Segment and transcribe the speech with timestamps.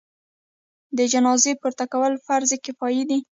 [0.97, 3.19] د جنازې پورته کول فرض کفایي دی.